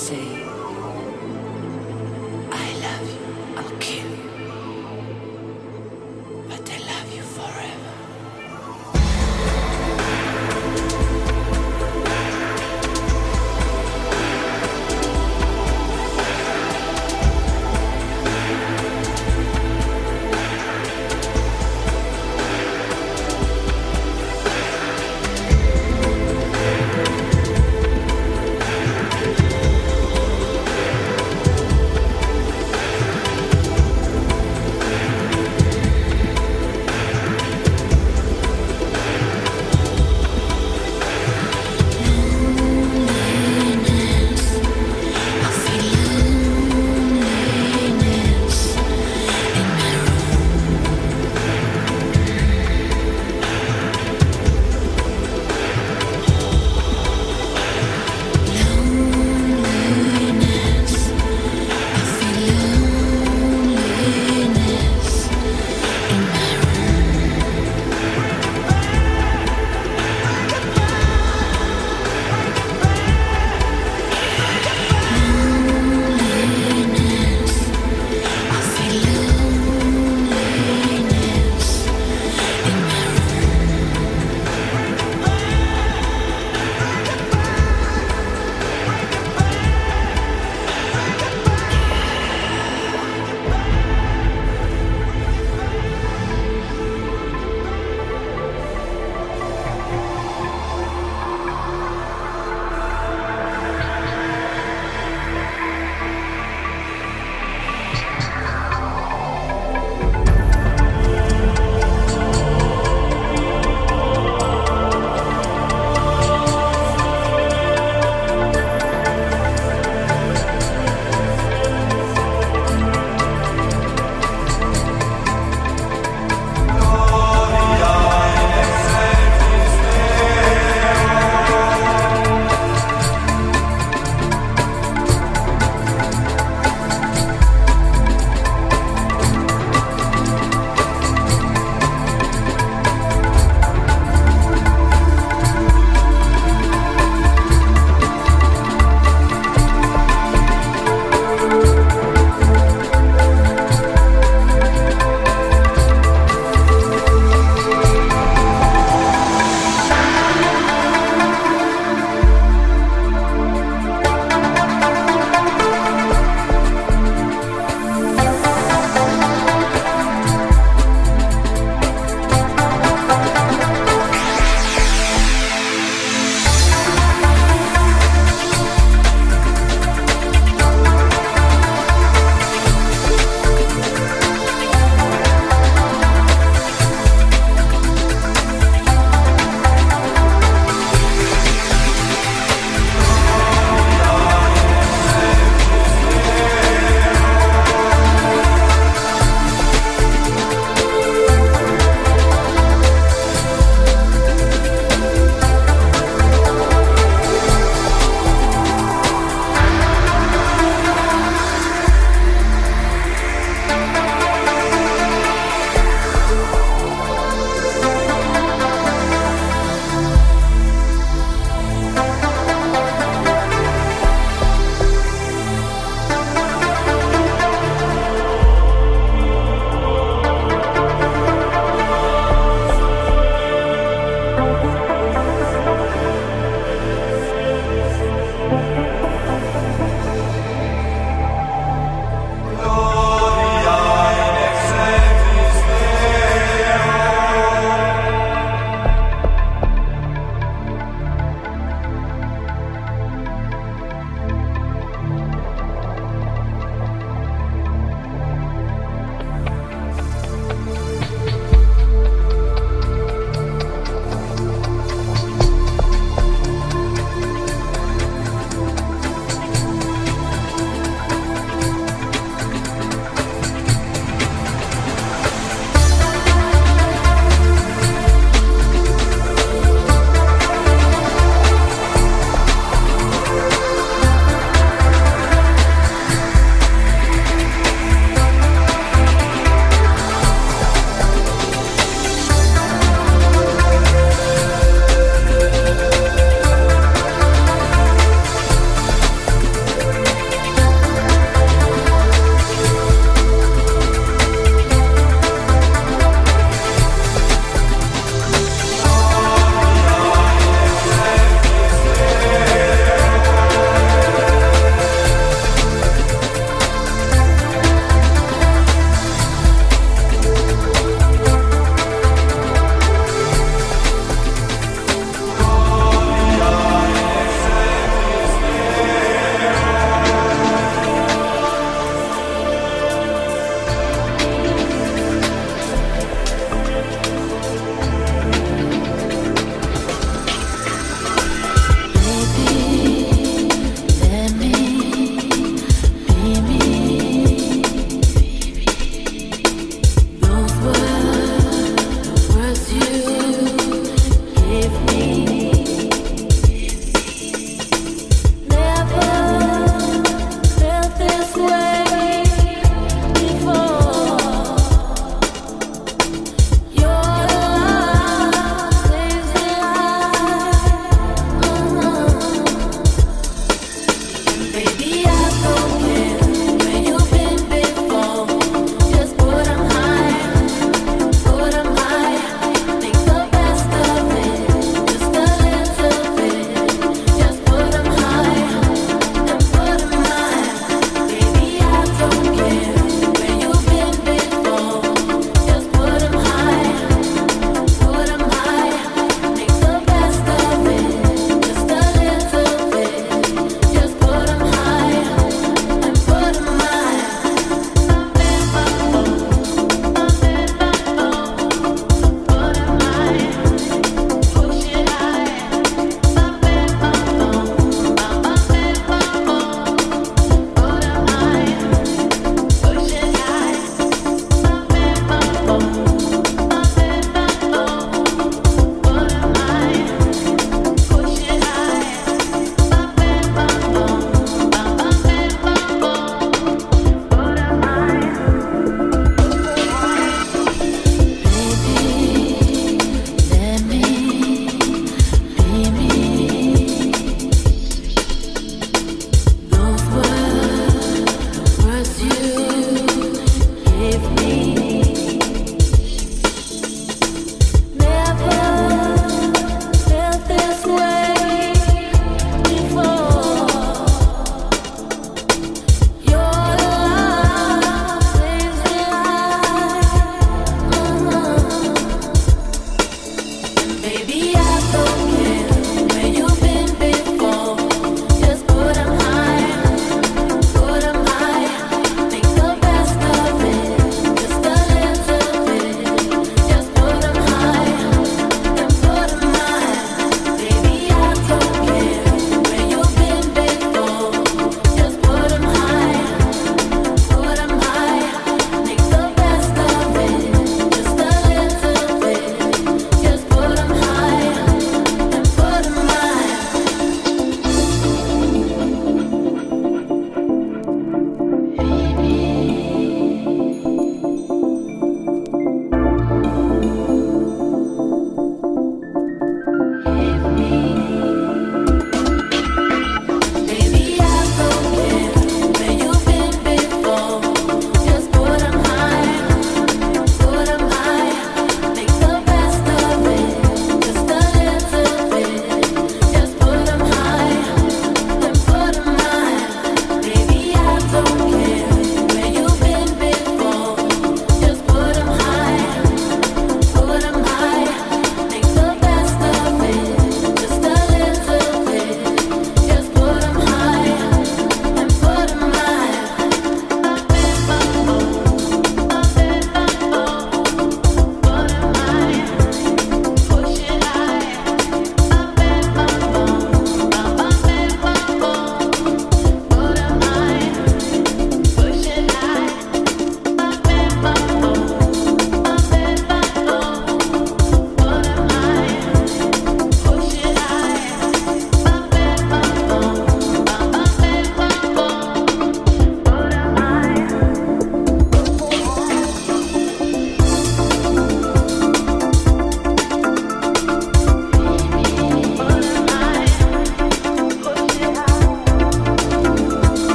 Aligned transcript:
say, 0.00 0.69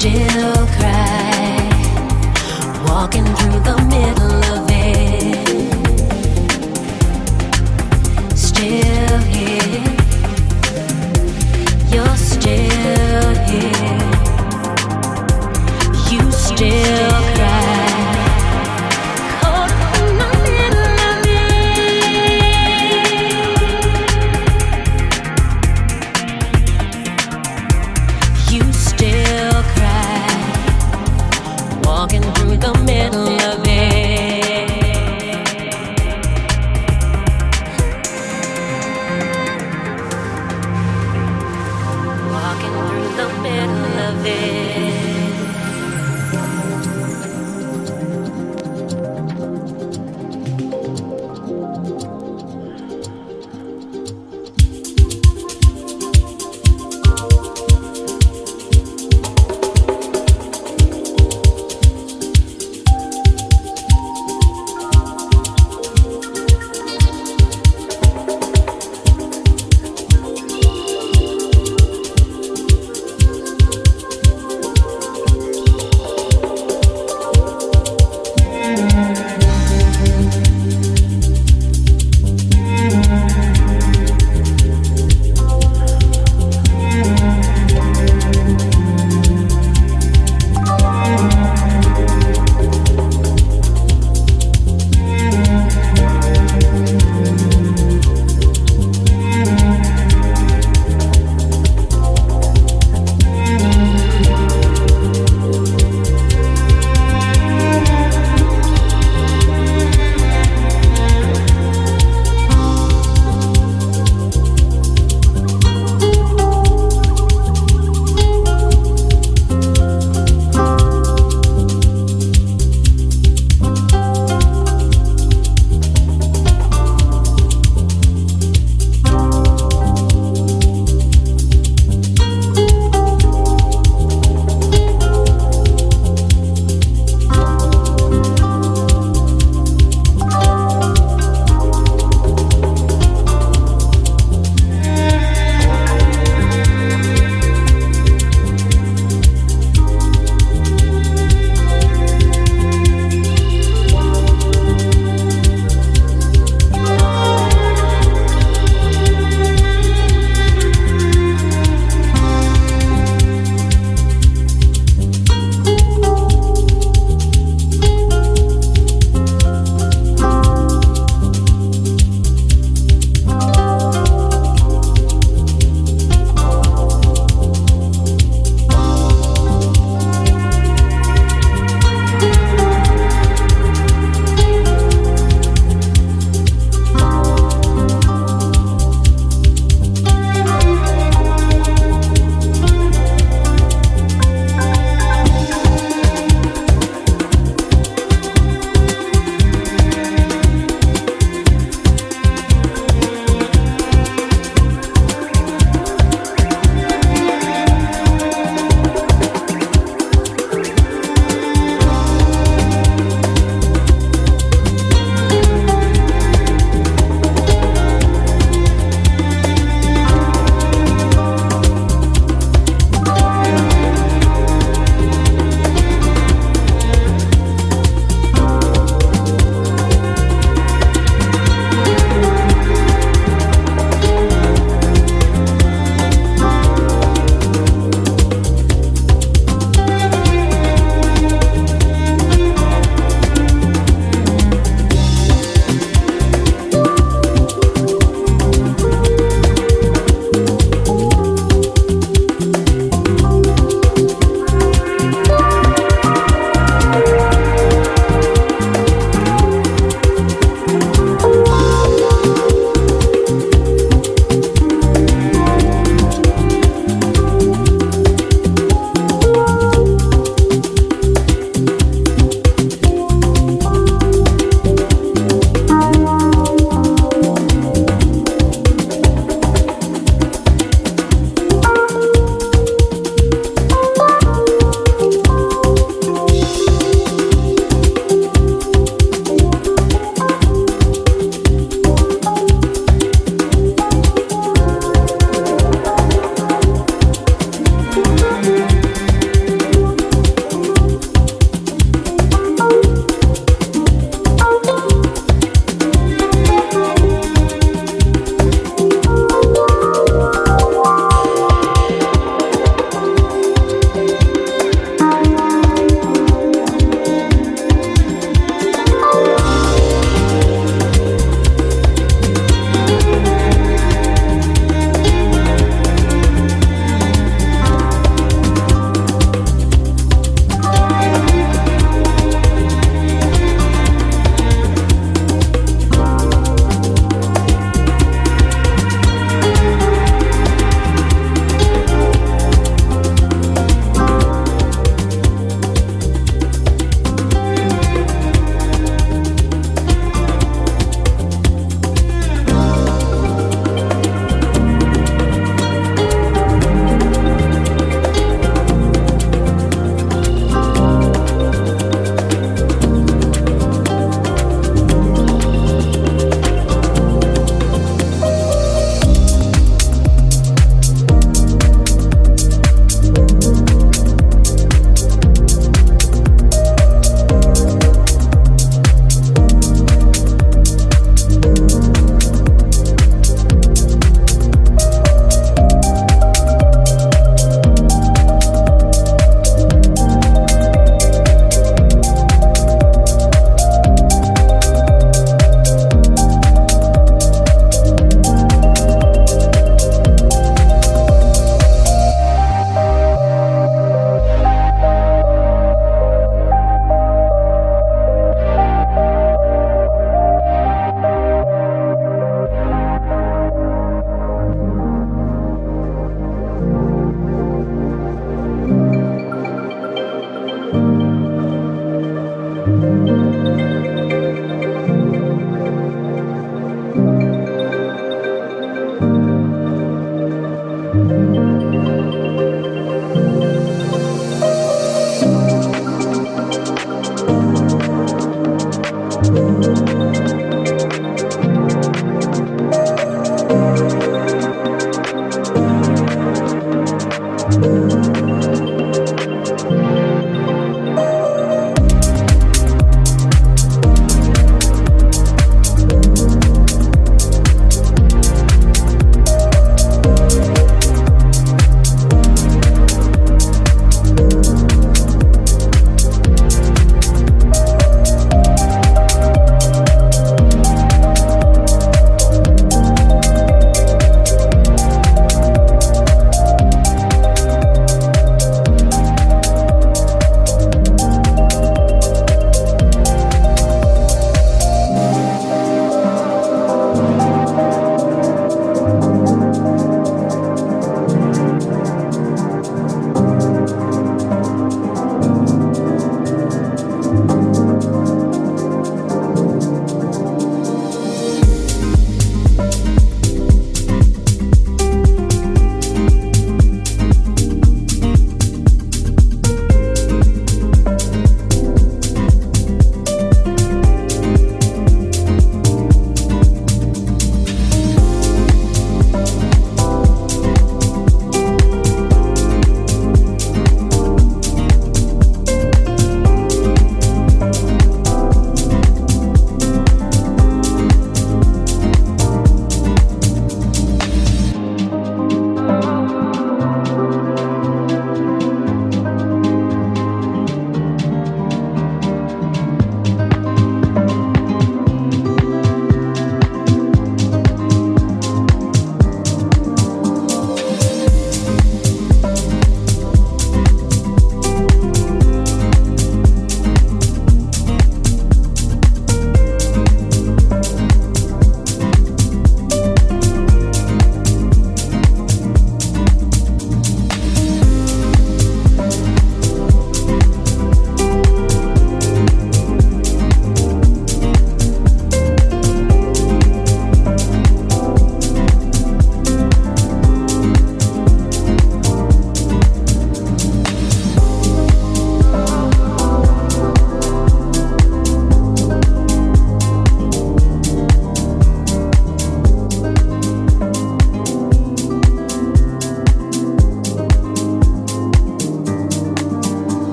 still 0.00 0.66
cry, 0.78 1.68
walking 2.86 3.26
through 3.36 3.60
the 3.60 3.76
midnight. 3.90 4.19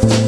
Sorry, 0.00 0.10
this 0.10 0.27